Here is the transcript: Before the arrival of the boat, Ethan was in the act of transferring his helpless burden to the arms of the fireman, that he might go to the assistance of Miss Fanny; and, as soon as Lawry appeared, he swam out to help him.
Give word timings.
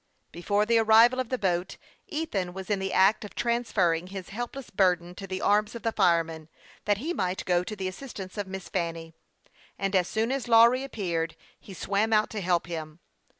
Before 0.31 0.65
the 0.65 0.79
arrival 0.79 1.19
of 1.19 1.29
the 1.29 1.37
boat, 1.37 1.77
Ethan 2.07 2.53
was 2.53 2.71
in 2.71 2.79
the 2.79 2.91
act 2.91 3.23
of 3.23 3.35
transferring 3.35 4.07
his 4.07 4.29
helpless 4.29 4.71
burden 4.71 5.13
to 5.13 5.27
the 5.27 5.41
arms 5.41 5.75
of 5.75 5.83
the 5.83 5.91
fireman, 5.91 6.49
that 6.85 6.97
he 6.97 7.13
might 7.13 7.45
go 7.45 7.63
to 7.63 7.75
the 7.75 7.87
assistance 7.87 8.35
of 8.35 8.47
Miss 8.47 8.67
Fanny; 8.67 9.13
and, 9.77 9.95
as 9.95 10.07
soon 10.07 10.31
as 10.31 10.47
Lawry 10.47 10.83
appeared, 10.83 11.35
he 11.59 11.75
swam 11.75 12.13
out 12.13 12.31
to 12.31 12.41
help 12.41 12.65
him. 12.65 12.97